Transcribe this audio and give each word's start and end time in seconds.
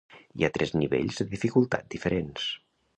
Hi 0.39 0.45
ha 0.45 0.49
tres 0.55 0.73
nivells 0.79 1.21
de 1.21 1.29
dificultat 1.37 1.95
diferents. 1.97 2.53